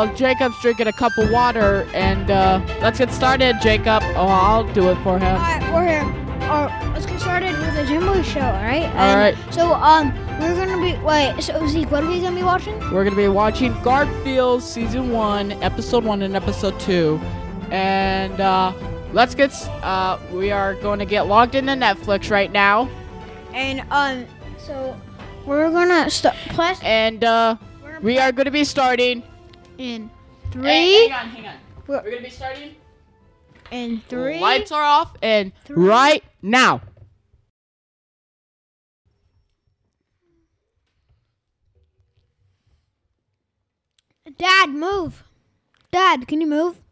[0.00, 4.02] Well, Jacob's drinking a cup of water, and uh, let's get started, Jacob.
[4.16, 5.36] Oh, I'll do it for him.
[5.36, 6.08] Alright, for him.
[6.44, 8.84] Alright, let's get started with the JEM Boys show, alright?
[8.94, 9.36] Alright.
[9.52, 12.78] So, um, we're gonna be, wait, so Zeke, what are we gonna be watching?
[12.90, 17.20] We're gonna be watching Garfield season one, episode one, and episode two,
[17.70, 18.72] and uh,
[19.12, 19.52] let's get.
[19.82, 22.88] Uh, we are going to get logged into Netflix right now,
[23.52, 24.24] And, um,
[24.56, 24.98] so,
[25.44, 27.56] we're gonna start, plus, and uh,
[28.00, 29.24] we are going to be starting.
[29.80, 30.10] In
[30.52, 31.54] three, hang on, hang on.
[31.86, 32.74] We're- We're gonna be starting.
[33.70, 35.86] in three, Lights are off, and three.
[35.88, 36.82] right now.
[44.36, 45.24] Dad, move.
[45.90, 46.82] Dad, can you move?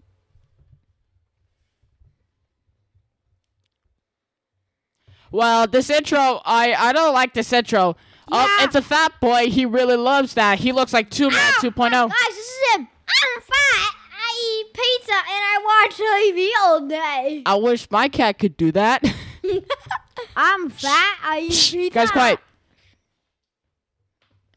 [5.31, 7.97] Well, this intro, I I don't like this intro.
[8.31, 8.65] Um, Yeah.
[8.65, 9.51] it's a fat boy.
[9.51, 10.59] He really loves that.
[10.59, 11.91] He looks like Two Man Ow, 2.0.
[11.91, 12.89] Guys, this is him.
[13.09, 13.95] I'm fat.
[14.12, 17.43] I eat pizza and I watch TV all day.
[17.47, 19.03] I wish my cat could do that.
[20.37, 21.19] I'm fat.
[21.23, 21.95] I eat Shh, pizza.
[21.95, 22.39] guys, quiet.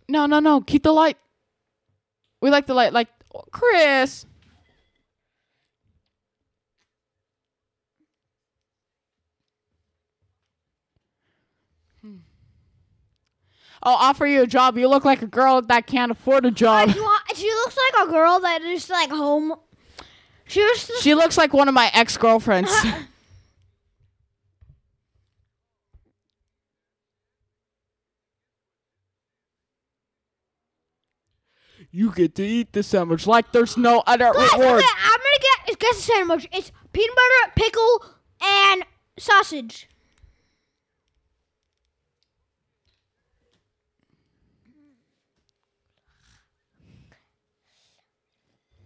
[0.09, 0.61] No, no, no.
[0.61, 1.17] Keep the light.
[2.41, 2.91] We like the light.
[2.93, 3.07] Like
[3.51, 4.25] Chris.
[13.83, 14.77] I'll offer you a job.
[14.77, 16.91] You look like a girl that can't afford a job.
[16.91, 19.55] She wa- She looks like a girl that is like home.
[20.45, 20.91] She was.
[21.01, 22.71] She looks like one of my ex girlfriends.
[31.91, 35.79] you get to eat the sandwich like there's no other Guys, okay, I'm gonna get
[35.79, 36.47] guess the sandwich.
[36.51, 38.05] It's peanut butter, pickle,
[38.41, 38.83] and
[39.17, 39.87] sausage.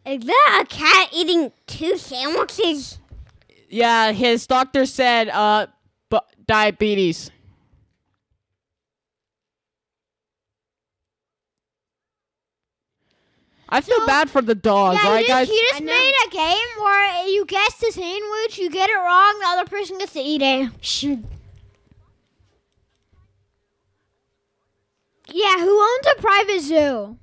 [0.05, 2.99] Is that a cat eating two sandwiches?
[3.69, 5.67] Yeah, his doctor said uh
[6.09, 7.31] bu- diabetes.
[13.67, 15.47] I feel So- bad for the dog, yeah, right, he guys?
[15.47, 18.93] just, he I just made a game where you guess the sandwich, you get it
[18.95, 20.69] wrong, the other person gets to eat it.
[20.81, 21.19] Shoot.
[25.27, 27.17] Yeah, who owns a private zoo?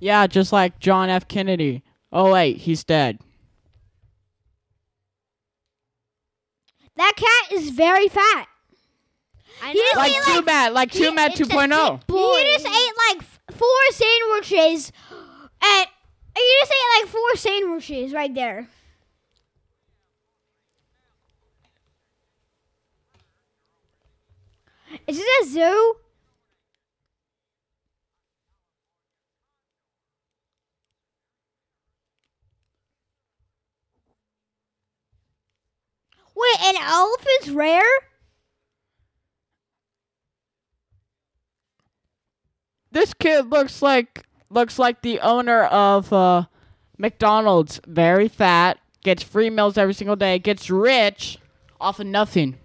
[0.00, 1.26] Yeah, just like John F.
[1.28, 1.82] Kennedy.
[2.12, 3.18] Oh wait, he's dead.
[6.96, 8.46] That cat is very fat.
[9.62, 11.34] I He just Like too Two like Man, like Two Man oh.
[11.34, 12.38] 2.0.
[12.38, 14.92] He just ate like f- four sandwiches,
[15.62, 15.86] and
[16.36, 18.68] he just ate like four sandwiches right there.
[25.06, 25.96] Is this a zoo?
[36.36, 37.82] Wait, an elephant's rare?
[42.90, 46.44] This kid looks like looks like the owner of uh,
[46.96, 47.80] McDonald's.
[47.86, 51.38] Very fat, gets free meals every single day, gets rich
[51.80, 52.58] off of nothing.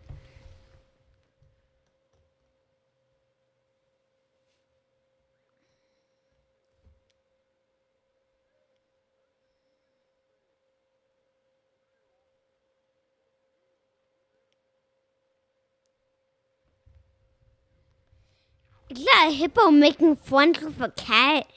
[18.99, 21.47] Is that a hippo making fun of a cat?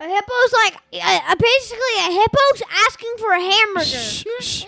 [0.00, 3.84] A hippo's like uh, basically a hippo's asking for a hamburger.
[3.84, 4.64] Shh, shh.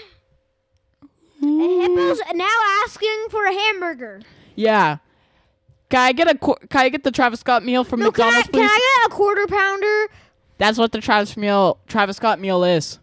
[1.42, 2.54] A hippo's now
[2.84, 4.20] asking for a hamburger.
[4.56, 4.98] Yeah.
[5.88, 8.40] Can I get a can I get the Travis Scott meal from No, can I,
[8.40, 8.60] McDonald's, can?
[8.70, 10.08] I get a quarter pounder?
[10.58, 12.98] That's what the Travis meal Travis Scott meal is.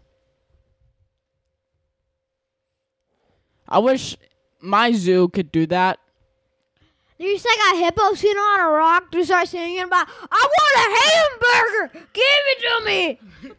[3.68, 4.16] I wish
[4.60, 5.98] my zoo could do that.
[7.18, 10.88] There's like a hippo sitting on a rock to start singing about, I want a
[11.00, 12.06] hamburger!
[12.12, 13.20] Give it to me!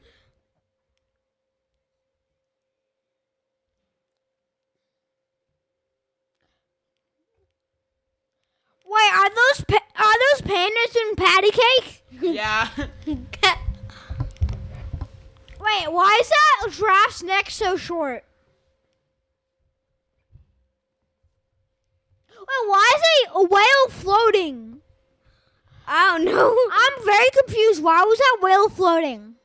[8.85, 12.01] Wait, are those pa- are those pandas in patty cake?
[12.21, 12.67] Yeah.
[15.59, 18.23] Wait, why is that giraffe's neck so short?
[22.47, 23.01] Wait, why is
[23.33, 24.81] a, a whale floating?
[25.87, 26.55] I don't know.
[26.71, 27.81] I'm very confused.
[27.83, 29.35] Why was that whale floating?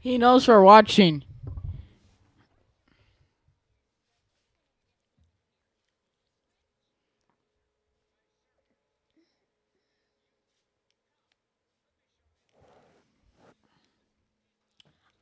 [0.00, 1.24] He knows we're watching.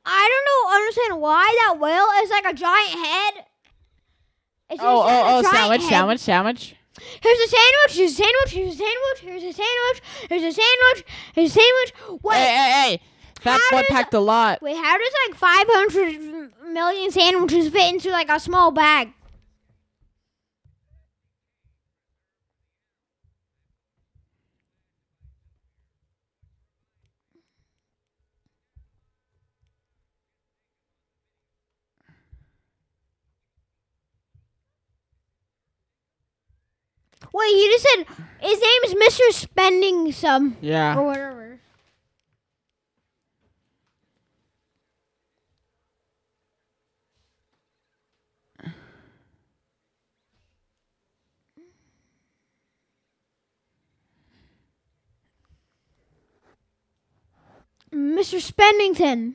[0.05, 3.45] I don't know understand why that whale is like a giant head.
[4.69, 5.89] It's Oh, just oh, a oh, sandwich, head.
[5.89, 6.75] sandwich, sandwich.
[7.21, 7.91] Here's a sandwich.
[7.97, 8.51] Here's a sandwich.
[8.51, 9.19] Here's a sandwich.
[9.21, 10.01] Here's a sandwich.
[10.29, 11.05] Here's a sandwich.
[11.35, 11.93] Here's a sandwich.
[12.23, 13.01] Wait, Hey, hey, hey!
[13.41, 14.61] Fat How boy does- packed a lot.
[14.61, 14.75] wait.
[14.77, 19.13] How does like 500 million sandwiches fit into like a small bag?
[37.33, 38.05] Wait, you just said
[38.39, 39.33] his name is Mr.
[39.33, 40.95] Spending Some or Yeah.
[40.99, 41.36] whatever.
[57.97, 58.39] Mr.
[58.39, 59.33] Spendington.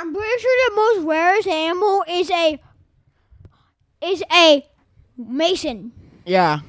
[0.00, 2.58] I'm pretty sure the most rarest animal is a
[4.02, 4.66] is a
[5.18, 5.92] mason.
[6.24, 6.60] Yeah.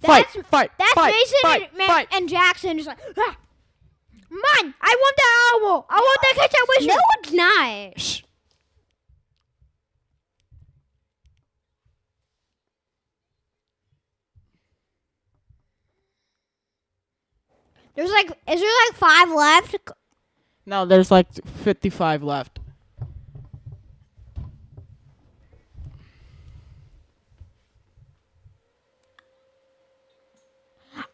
[0.00, 2.08] That's fight, fight, that's fight, Mason fight, and, Ma- fight.
[2.12, 3.36] and Jackson is like, ah,
[4.30, 5.86] man, I want that animal.
[5.90, 6.88] I want that catch that wizard.
[6.88, 8.00] No, it's not.
[8.00, 8.22] Shh.
[17.96, 19.76] There's like, is there like five left?
[20.66, 21.28] No, there's like
[21.64, 22.60] 55 left.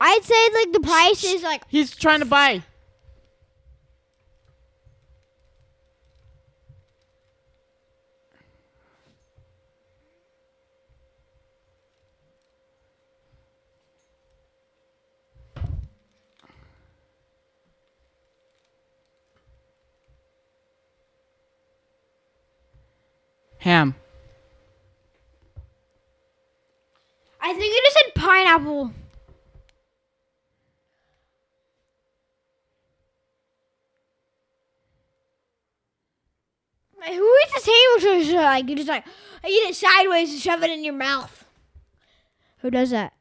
[0.00, 2.62] I'd say like the price is like He's trying to buy.
[23.62, 23.95] Ham.
[27.40, 28.92] I think you just said pineapple.
[37.07, 37.61] Who eats a
[38.00, 38.35] sandwich?
[38.35, 39.04] Like you just like
[39.47, 41.45] eat it sideways and shove it in your mouth.
[42.59, 43.12] Who does that?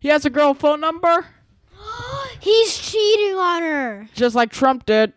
[0.00, 1.26] He has a girl phone number,
[2.40, 4.08] He's cheating on her.
[4.14, 5.12] just like Trump did.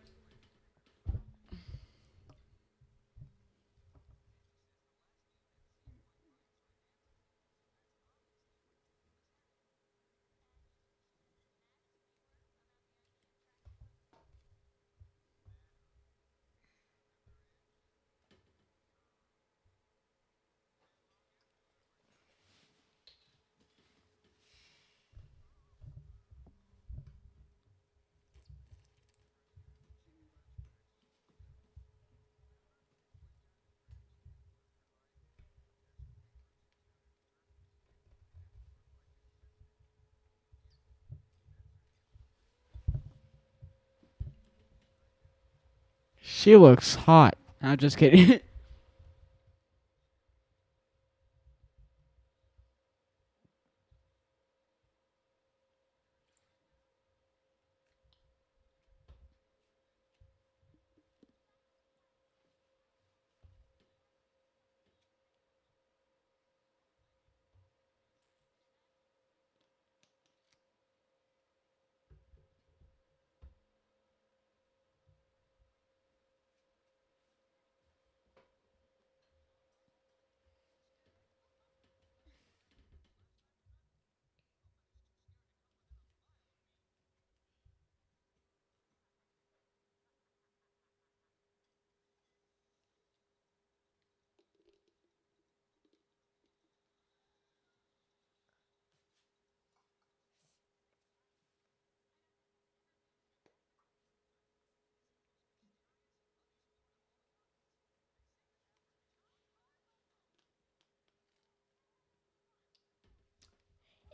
[46.41, 47.35] She looks hot.
[47.61, 48.39] I'm just kidding.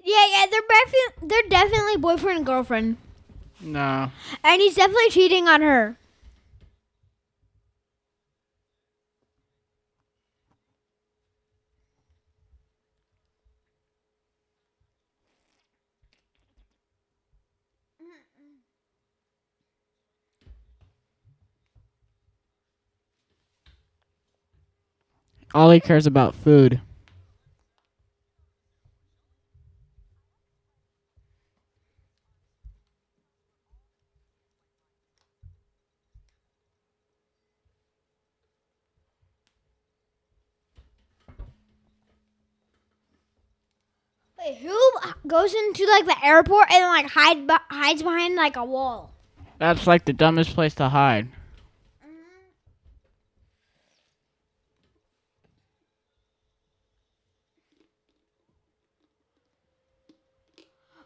[0.07, 2.97] Yeah, yeah, they're defi- they're definitely boyfriend and girlfriend,
[3.59, 4.11] No.
[4.43, 5.97] and he's definitely cheating on her.
[25.53, 26.79] All he cares about food.
[44.39, 44.79] Wait, who
[45.37, 49.11] goes into like the airport and like hide be- hides behind like a wall?
[49.59, 51.27] That's like the dumbest place to hide.
[52.03, 52.13] Mm-hmm.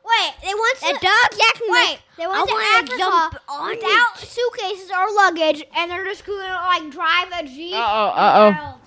[0.05, 3.35] Wait, they went to The dog Jack wait, they went I to wanna Africa jump
[3.49, 7.75] on without suitcases or luggage, and they're just gonna like drive a jeep.
[7.75, 8.49] Uh-oh, uh-oh.
[8.49, 8.80] around.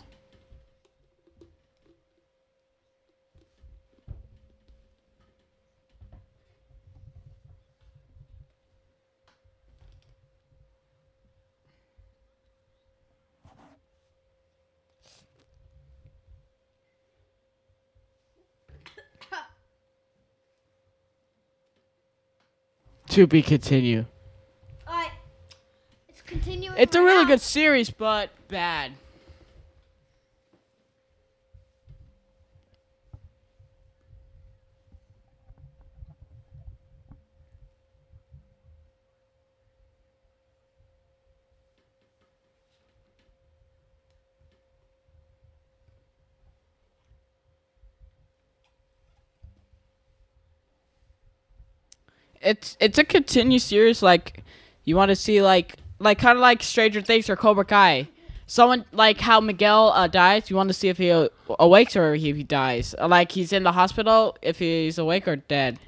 [23.15, 24.07] To be continued.
[24.89, 25.13] Alright,
[26.09, 26.77] it's continuing.
[26.77, 27.29] It's a really now.
[27.29, 28.91] good series, but bad.
[52.45, 54.03] It's it's a continued series.
[54.03, 54.45] Like
[54.85, 58.09] you want to see like like kind of like Stranger Things or Cobra Kai.
[58.47, 60.51] Someone like how Miguel uh, dies.
[60.51, 62.95] You want to see if he uh, awakes or if he dies.
[63.01, 64.37] Like he's in the hospital.
[64.43, 65.79] If he's awake or dead.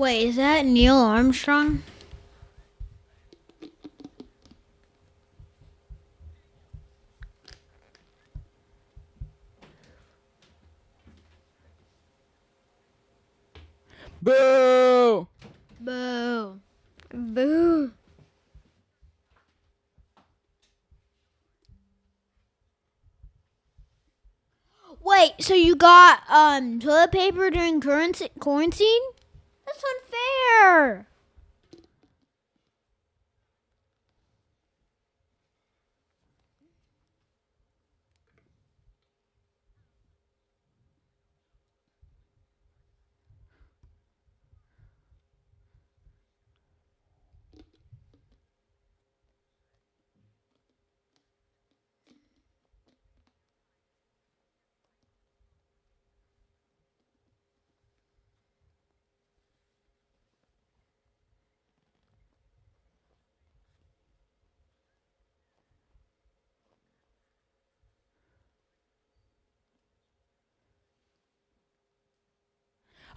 [0.00, 1.82] Wait, is that Neil Armstrong?
[14.22, 15.28] Boo!
[15.78, 16.60] Boo.
[17.12, 17.92] Boo.
[25.02, 29.02] Wait, so you got um toilet paper during currency- quarantine?
[29.70, 31.09] That's unfair.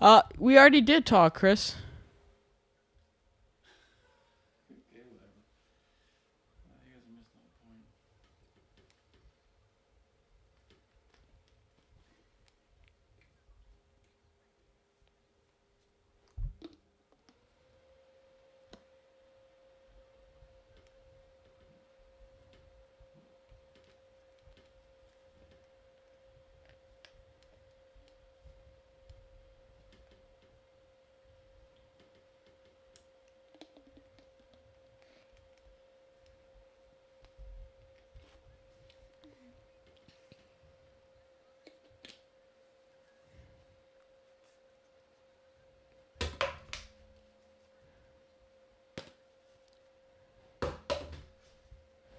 [0.01, 1.75] Uh, we already did talk, Chris.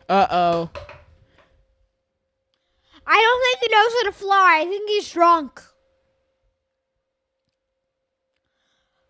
[0.08, 0.70] Uh oh.
[3.06, 4.60] I don't think he knows how to fly.
[4.62, 5.60] I think he's drunk.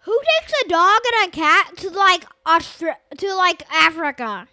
[0.03, 4.47] Who takes a dog and a cat to like Austra- to like Africa?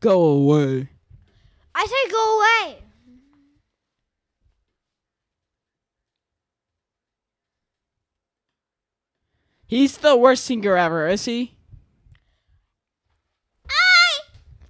[0.00, 0.88] Go away.
[1.74, 2.78] I say go away.
[9.66, 11.54] He's the worst singer ever, is he?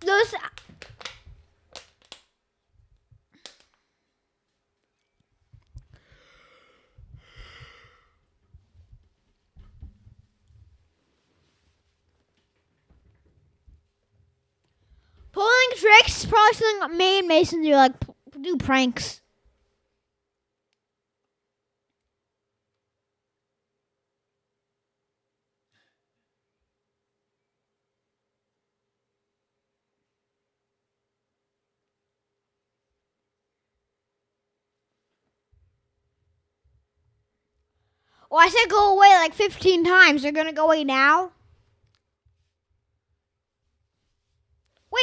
[0.00, 0.34] Those
[15.32, 15.70] pulling
[16.48, 17.92] probably something me and Mason do like
[18.40, 19.20] do pranks.
[38.30, 40.22] Well, I said go away like 15 times.
[40.22, 41.32] They're gonna go away now?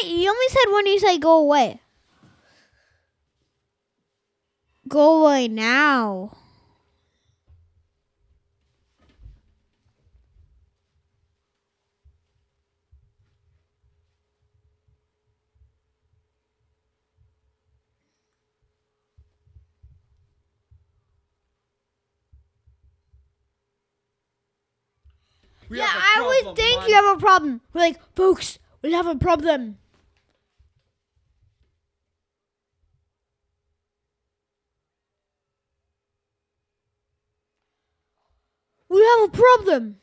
[0.04, 1.80] Wait, you only said when you say go away.
[4.88, 6.32] Go away now.
[25.70, 27.62] We yeah, I would think you have a problem.
[27.74, 29.78] We're like, folks, we have a problem.
[38.90, 39.98] We have a problem.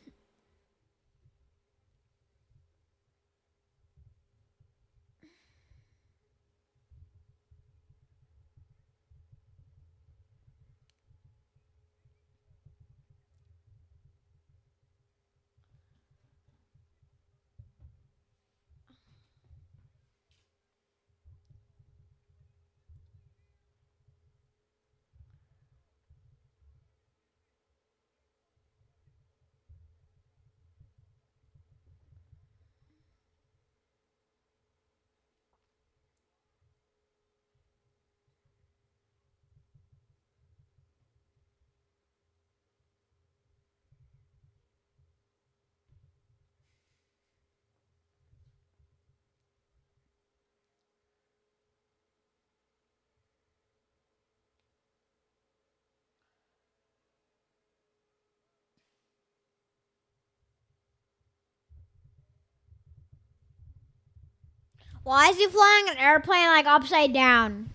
[65.03, 67.69] Why is he flying an airplane like upside down?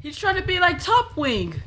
[0.00, 1.62] He's trying to be like Top Wing.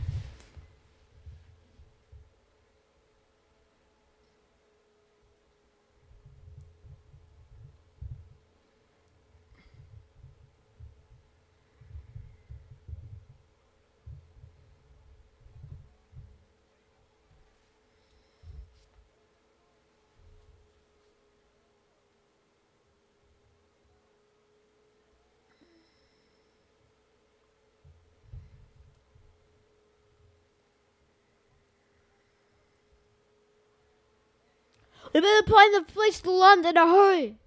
[35.15, 37.37] We better find the place to land in a hurry.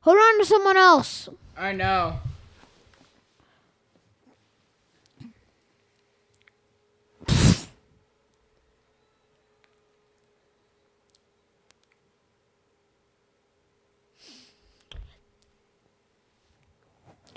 [0.00, 1.28] Hold on to someone else.
[1.54, 2.20] I know.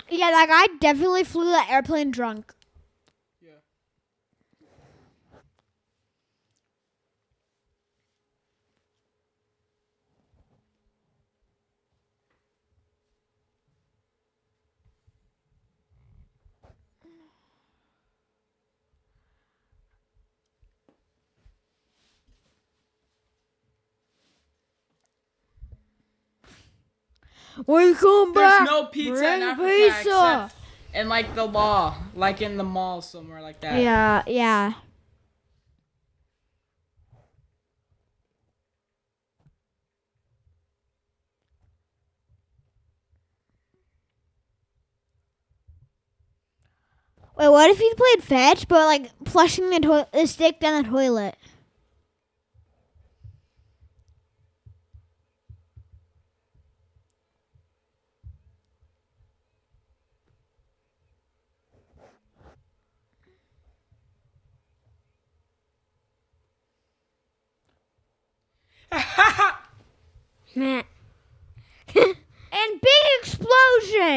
[0.08, 2.54] Yeah, that guy definitely flew that airplane drunk.
[27.66, 28.66] We come back.
[28.66, 29.98] There's no pizza in Africa pizza.
[29.98, 30.54] except
[30.94, 33.80] in like the law, like in the mall somewhere like that.
[33.80, 34.72] Yeah, yeah.
[47.36, 50.88] Wait, what if you played fetch, but like flushing the, to- the stick down the
[50.88, 51.36] toilet?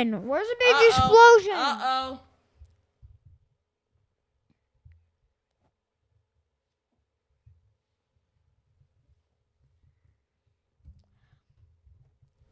[0.01, 0.27] Explosion.
[0.27, 1.53] Where's the big explosion?
[1.53, 2.19] Uh oh.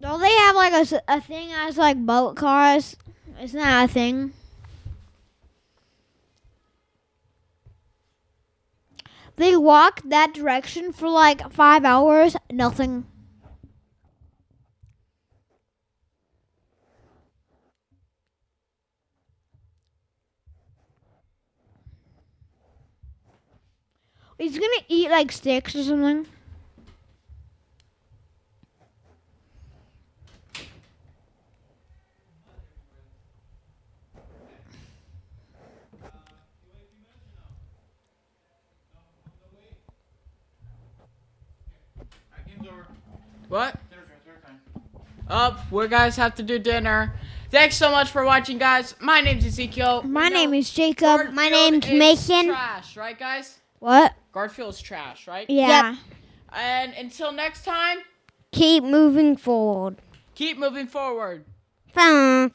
[0.01, 0.73] Don't they have like
[1.07, 2.95] a thing as like boat cars?
[3.41, 4.33] Isn't that a thing?
[9.35, 13.05] They walk that direction for like five hours, nothing.
[24.39, 26.25] He's gonna eat like sticks or something.
[43.49, 43.75] What?
[45.27, 47.13] Up, we guys have to do dinner.
[47.51, 48.95] Thanks so much for watching, guys.
[49.01, 50.03] My name's Ezekiel.
[50.03, 51.33] My name is Jacob.
[51.33, 52.45] My name's is Mason.
[52.47, 53.57] Trash, right, guys?
[53.79, 54.13] What?
[54.31, 55.49] Garfield's trash, right?
[55.49, 55.95] Yeah.
[56.53, 57.99] And until next time,
[58.51, 59.97] Keep moving forward.
[60.35, 61.45] keep moving forward.
[61.93, 62.51] Fun.